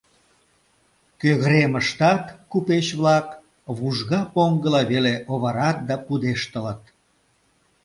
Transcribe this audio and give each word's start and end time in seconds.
Кӧгремыштат 1.21 2.23
купеч-влак 2.51 3.27
вужга 3.77 4.21
поҥгыла 4.33 4.81
веле 4.91 5.13
оварат 5.31 5.77
да 5.87 5.95
пудештылыт. 6.05 6.81